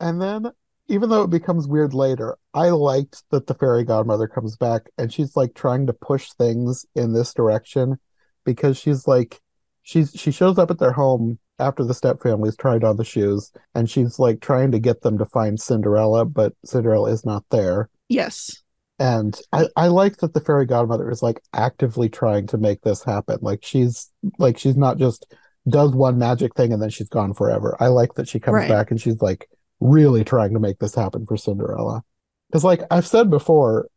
[0.01, 0.51] And then,
[0.89, 5.11] even though it becomes weird later, I liked that the fairy godmother comes back and
[5.13, 7.99] she's like trying to push things in this direction
[8.45, 9.41] because she's like,
[9.85, 13.53] she's she shows up at their home after the step family's tried on the shoes
[13.77, 17.89] and she's like trying to get them to find Cinderella, but Cinderella is not there.
[18.09, 18.61] Yes.
[18.99, 23.05] And I, I like that the fairy godmother is like actively trying to make this
[23.05, 23.39] happen.
[23.41, 25.33] Like she's like she's not just
[25.69, 27.77] does one magic thing and then she's gone forever.
[27.81, 28.69] I like that she comes Right.
[28.69, 29.49] back and she's like
[29.81, 32.03] really trying to make this happen for Cinderella.
[32.51, 33.89] Because like I've said before,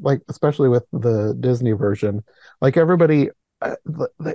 [0.00, 2.24] like especially with the Disney version,
[2.60, 3.28] like everybody
[3.60, 3.76] uh,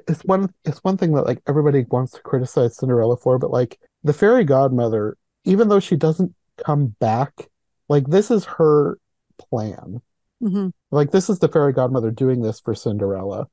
[0.08, 3.80] it's one it's one thing that like everybody wants to criticize Cinderella for, but like
[4.04, 7.50] the fairy godmother, even though she doesn't come back,
[7.90, 8.98] like this is her
[9.38, 10.02] plan.
[10.40, 13.48] Hmm like this is the fairy godmother doing this for Cinderella,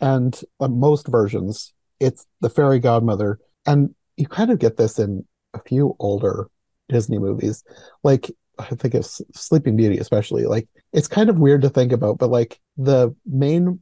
[0.00, 5.24] and uh, most versions it's the fairy godmother, and you kind of get this in
[5.54, 6.48] a few older
[6.88, 7.64] Disney movies,
[8.02, 8.30] like
[8.70, 10.44] I think it's Sleeping Beauty especially.
[10.44, 13.80] Like it's kind of weird to think about, but like the main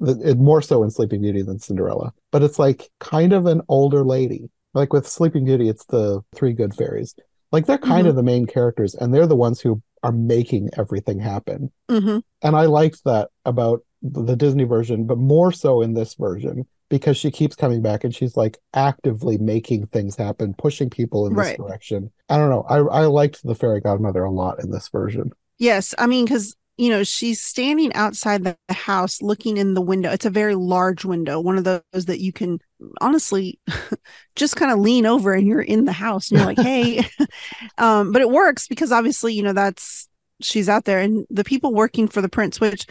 [0.00, 4.04] it, more so in Sleeping Beauty than Cinderella, but it's like kind of an older
[4.04, 4.50] lady.
[4.74, 7.14] Like with Sleeping Beauty, it's the three good fairies.
[7.52, 11.18] Like they're kind of the main characters, and they're the ones who are making everything
[11.18, 11.72] happen.
[11.88, 16.66] hmm And I liked that about the Disney version, but more so in this version
[16.88, 21.34] because she keeps coming back and she's like actively making things happen, pushing people in
[21.36, 21.56] this Right.
[21.56, 22.10] direction.
[22.28, 22.62] I don't know.
[22.68, 25.32] I I liked the fairy godmother a lot in this version.
[25.58, 25.94] Yes.
[25.98, 30.10] I mean, because, you know, she's standing outside the the house looking in the window.
[30.10, 32.58] It's a very large window, one of those that you can
[33.00, 33.58] honestly
[34.36, 37.06] just kind of lean over and you're in the house and you're like, hey.
[37.78, 40.08] um, but it works because obviously, you know, that's
[40.42, 42.84] she's out there and the people working for the prince which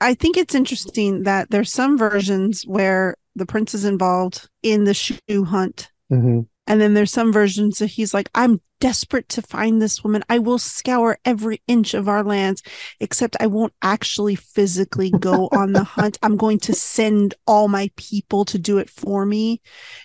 [0.00, 4.94] i think it's interesting that there's some versions where the prince is involved in the
[4.94, 9.80] shoe hunt hmm and then there's some versions that he's like, I'm desperate to find
[9.80, 10.22] this woman.
[10.28, 12.62] I will scour every inch of our lands,
[13.00, 16.18] except I won't actually physically go on the hunt.
[16.22, 19.62] I'm going to send all my people to do it for me.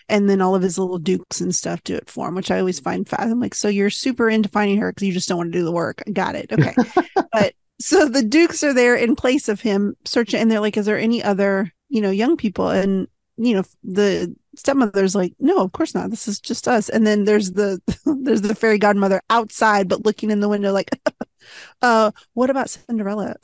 [0.07, 2.59] And then all of his little dukes and stuff do it for him, which I
[2.59, 3.23] always find fast.
[3.23, 5.65] I'm like, so you're super into finding her because you just don't want to do
[5.65, 6.01] the work.
[6.13, 6.49] Got it.
[6.49, 6.73] Okay.
[7.33, 10.85] but so the dukes are there in place of him searching and they're like, is
[10.85, 12.69] there any other, you know, young people?
[12.69, 16.09] And you know the stepmother's like no of course not.
[16.09, 16.89] This is just us.
[16.89, 20.91] And then there's the there's the fairy godmother outside but looking in the window like
[21.81, 23.35] uh what about cinderella?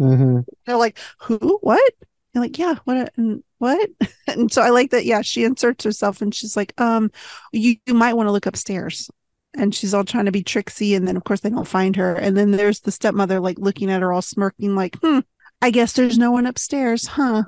[0.00, 0.40] Mm-hmm.
[0.66, 1.58] they're like who?
[1.62, 1.92] What?
[2.34, 3.90] You're like yeah what and what?
[4.26, 7.10] And so i like that yeah she inserts herself and she's like um
[7.52, 9.10] you, you might want to look upstairs.
[9.54, 12.14] And she's all trying to be tricksy and then of course they don't find her.
[12.14, 15.20] And then there's the stepmother like looking at her all smirking like hmm
[15.62, 17.42] i guess there's no one upstairs huh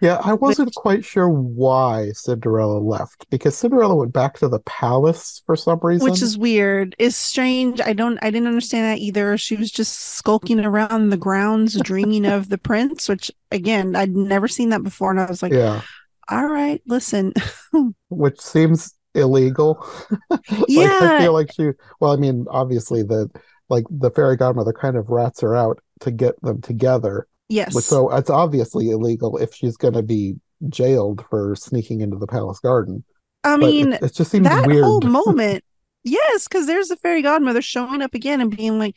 [0.00, 5.42] Yeah, I wasn't quite sure why Cinderella left because Cinderella went back to the palace
[5.46, 6.10] for some reason.
[6.10, 9.96] which is weird is strange i don't i didn't understand that either she was just
[9.96, 15.10] skulking around the grounds dreaming of the prince which again i'd never seen that before
[15.10, 15.80] and i was like yeah,
[16.28, 17.32] all right listen
[18.08, 19.84] which seems illegal.
[20.30, 23.30] like I feel like she well, I mean, obviously the
[23.68, 27.26] like the fairy godmother kind of rats her out to get them together.
[27.50, 30.36] Yes But so it's obviously illegal if she's gonna be
[30.68, 33.04] jailed for sneaking into the palace garden.
[33.44, 34.84] i But mean it, it just seems that weird.
[34.84, 35.64] whole moment
[36.04, 38.96] yes because there's the fairy godmother showing up again and being like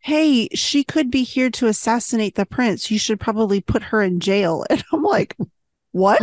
[0.00, 4.20] hey she could be here to assassinate the prince you should probably put her in
[4.20, 5.36] jail and i'm like
[5.92, 6.20] what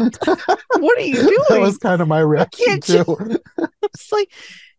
[0.79, 3.39] what are you doing that was kind of my reaction you- too.
[3.83, 4.31] it's like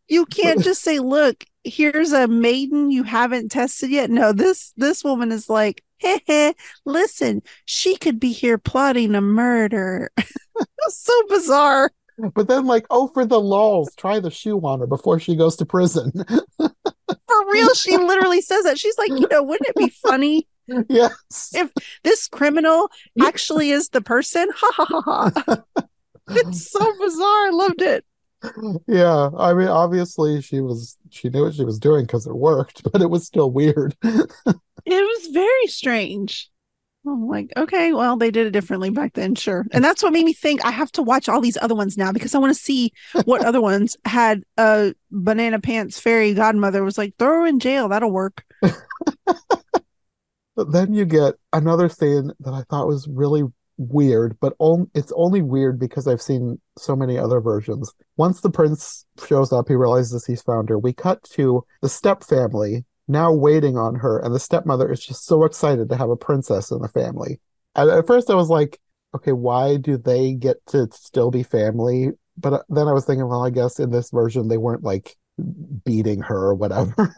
[0.09, 5.03] you can't just say look here's a maiden you haven't tested yet no this this
[5.05, 5.83] woman is like
[6.85, 10.11] listen she could be here plotting a murder.
[10.89, 11.91] So bizarre.
[12.35, 15.57] But then, like, oh, for the lulls, try the shoe on her before she goes
[15.57, 16.13] to prison.
[16.59, 18.79] for real she literally says that.
[18.79, 20.47] She's like you know wouldn't it be funny
[20.89, 21.53] yes.
[21.55, 22.91] If- this criminal
[23.23, 24.49] actually is the person?
[24.55, 25.85] Ha ha ha ha.
[26.29, 27.47] It's so bizarre.
[27.47, 28.05] I loved it
[28.87, 29.31] Yeah.
[29.37, 33.03] I mean, obviously, she was, she knew what she was doing because it worked, but
[33.03, 33.97] it was still weird.
[34.03, 36.49] It was very strange.
[37.05, 39.65] I'm like, okay, well, they did it differently back then, sure.
[39.73, 42.13] And that's what made me think I have to watch all these other ones now
[42.13, 42.93] because I want to see
[43.25, 47.89] what other ones had a banana pants fairy godmother was like, throw her in jail,
[47.89, 48.45] that'll work.
[50.57, 53.43] But then you get another scene that I thought was really
[53.79, 57.93] weird, but on, it's only weird because I've seen so many other versions.
[58.17, 60.79] Once the prince shows up, he realizes he's found her.
[60.79, 65.27] We cut to the step family now waiting on her, and the stepmother is just
[65.27, 67.41] so excited to have a princess in the family.
[67.75, 68.81] And at first, I was like,
[69.15, 72.11] okay, why do they get to still be family?
[72.37, 75.17] But uh, then I was thinking, well, I guess in this version, they weren't like
[75.85, 77.15] beating her or whatever.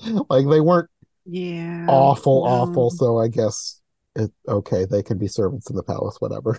[0.30, 0.88] like they weren't
[1.26, 1.86] Yeah.
[1.88, 2.90] awful, awful.
[2.90, 3.81] So I guess
[4.16, 4.84] it okay.
[4.84, 6.58] They can be servants in the palace, whatever.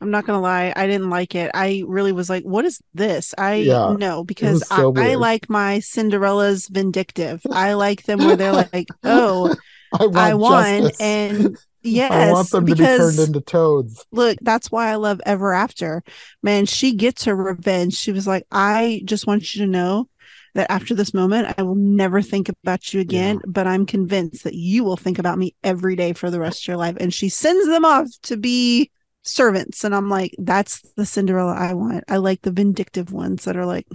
[0.00, 1.50] I'm not gonna lie, I didn't like it.
[1.54, 3.34] I really was like, what is this?
[3.38, 7.42] I Yeah, no, because so I, I like my Cinderella's vindictive.
[7.50, 9.56] I like them where they're like, oh,
[9.92, 10.80] I want I won.
[10.80, 11.00] justice.
[11.00, 14.06] And yes, I want them to be because turned into toads.
[14.12, 16.02] look, that's why I love Ever After.
[16.42, 17.94] Man, she gets her revenge.
[17.94, 20.08] She was like, I just want you to know
[20.56, 24.54] that after this moment, I will never think about you again, but I'm convinced that
[24.54, 26.96] you will think about me every day for the rest of your life.
[26.98, 28.90] And she sends them off to be
[29.22, 29.84] servants.
[29.84, 32.04] And I'm like, that's the Cinderella I want.
[32.08, 33.86] I like the vindictive ones that are like,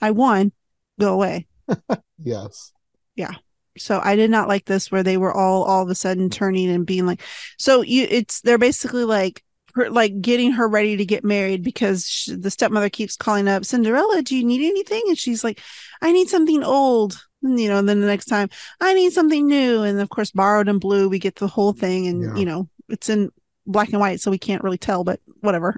[0.00, 0.52] I won,
[0.98, 1.46] go away.
[2.22, 2.72] Yes.
[3.14, 3.32] Yeah.
[3.78, 6.68] So I did not like this where they were all all of a sudden turning
[6.68, 7.22] and being like,
[7.56, 9.42] so you it's they're basically like
[9.74, 13.64] her, like getting her ready to get married because sh the stepmother keeps calling up
[13.64, 15.02] Cinderella, do you need anything?
[15.08, 15.60] And she's like,
[16.02, 17.20] I need something old.
[17.42, 18.48] And, you know, and then the next time
[18.80, 19.82] I need something new.
[19.82, 22.34] And of course, borrowed and blue, we get the whole thing, and Yeah.
[22.36, 23.30] you know, it's in
[23.66, 25.76] black and white, so we can't really tell, but whatever.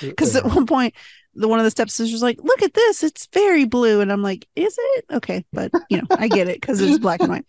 [0.00, 0.94] Because at one point,
[1.34, 4.22] the one of the stepsisters was like, "Look at this, it's very blue," and I'm
[4.22, 7.44] like, "Is it okay?" But you know, I get it because it's black and white.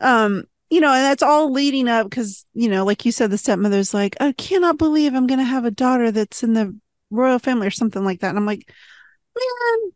[0.00, 3.36] Um, you know, and that's all leading up because you know, like you said, the
[3.36, 6.74] stepmother's like, "I cannot believe I'm going to have a daughter that's in the
[7.10, 8.72] royal family or something like that," and I'm like,
[9.36, 9.92] "Man,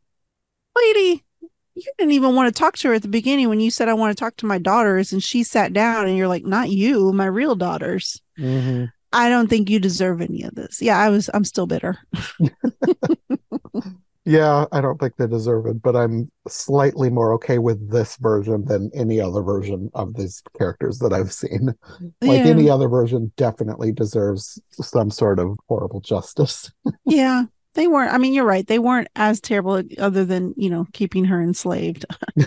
[0.76, 1.22] lady."
[1.78, 3.92] You didn't even want to talk to her at the beginning when you said I
[3.92, 7.12] want to talk to my daughters, and she sat down, and you're like, "Not you,
[7.12, 8.90] my real daughters." Mhm.
[9.12, 10.80] I don't think you deserve any of this.
[10.82, 11.30] Yeah, I was.
[11.32, 11.98] I'm still bitter.
[14.28, 18.64] Yeah, I don't think they deserve it, but I'm slightly more okay with this version
[18.64, 21.74] than any other version of these characters that I've seen.
[22.20, 22.50] Like Yeah.
[22.50, 26.72] any other version definitely deserves some sort of horrible justice.
[27.04, 28.12] yeah, they weren't.
[28.12, 28.66] I mean, you're right.
[28.66, 32.04] They weren't as terrible, other than you know keeping her enslaved.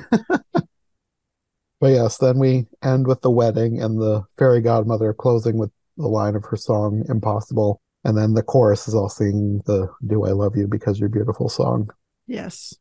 [1.81, 6.07] But yes, then we end with the wedding and the fairy godmother closing with the
[6.07, 7.81] line of her song Impossible.
[8.03, 11.49] And then the chorus is all singing the Do I Love You Because You're Beautiful
[11.49, 11.89] song.
[12.27, 12.73] Yes.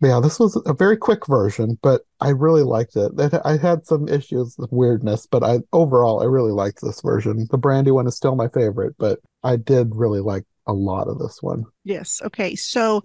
[0.00, 3.12] Yeah, this was a very quick version, but I really liked it.
[3.44, 7.46] I had some issues with weirdness, but I overall I really liked this version.
[7.50, 11.20] The Brandy one is still my favorite, but I did really like a lot of
[11.20, 11.64] this one.
[11.84, 12.20] Yes.
[12.24, 12.56] Okay.
[12.56, 13.04] So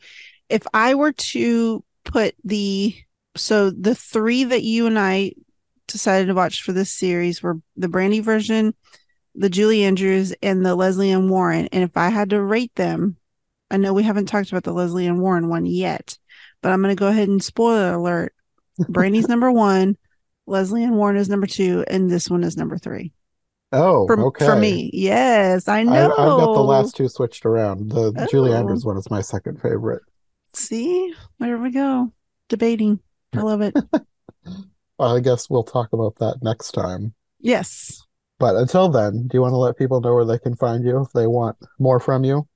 [0.49, 2.95] if I were to put the
[3.35, 5.33] so the three that you and I
[5.87, 8.73] decided to watch for this series were the Brandy version,
[9.37, 11.69] the Julie Andrews, and the Lesley Ann Warren.
[11.71, 13.15] And if I had to rate them,
[13.71, 16.17] I know we haven't talked about the Lesley Ann Warren one yet,
[16.61, 18.33] but I'm going to go ahead and spoiler alert.
[18.89, 19.95] Brandy's number one,
[20.45, 23.13] Lesley Ann Warren is number two, and this one is number three
[23.73, 24.45] Oh, for, okay.
[24.45, 24.89] for me.
[24.93, 26.11] Yes, I I, know.
[26.11, 27.89] I've got the last two switched around.
[27.91, 28.55] The Julie Oh.
[28.57, 30.01] Andrews one is my second favorite.
[30.53, 32.13] See, there we go.
[32.49, 33.01] Debating.
[33.35, 33.75] I love it.
[34.99, 37.13] I guess we'll talk about that next time.
[37.39, 38.01] yes.
[38.39, 41.01] But until then, do you want to let people know where they can find you
[41.01, 42.47] if they want more from you?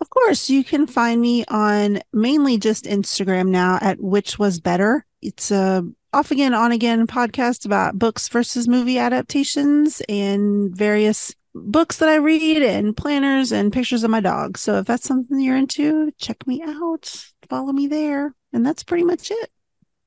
[0.00, 5.04] Of course, you can find me on mainly just Instagram now at Which Was Better.
[5.20, 11.98] It's a off again, on again podcast about books versus movie adaptations and various books
[11.98, 14.58] that I read and planners and pictures of my dog.
[14.58, 17.24] So if that's something you're into, check me out.
[17.48, 18.34] Follow me there.
[18.52, 19.50] And that's pretty much it.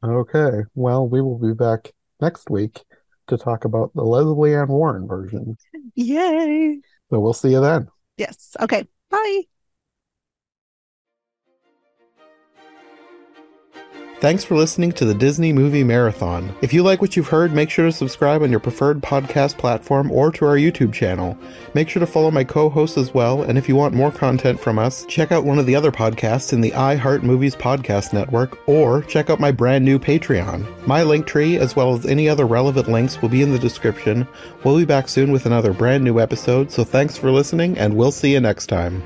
[0.04, 0.64] Okay.
[0.76, 2.84] Well, we will be back next week
[3.28, 5.58] to talk about the Lesley Ann Warren version.
[5.96, 6.80] Yay.
[7.10, 7.88] So we'll see you then.
[8.18, 8.56] Yes.
[8.60, 8.88] Okay.
[9.10, 9.44] Bye.
[14.24, 16.56] Thanks for listening to the Disney Movie Marathon.
[16.62, 20.10] If you like what you've heard, make sure to subscribe on your preferred podcast platform
[20.10, 21.38] or to our YouTube channel.
[21.74, 24.62] Make sure to follow my co hosts as well, and if you want more content
[24.62, 28.58] from us, check out one of the other podcasts in the iHeart Movies Podcast Network
[28.66, 30.88] or check out my brand new Patreon.
[30.88, 34.26] My link tree, as well as any other relevant links, will be in the description.
[34.64, 38.14] We'll be back soon with another brand new episode, so thanks for listening, and we'll
[38.14, 39.04] see you next time.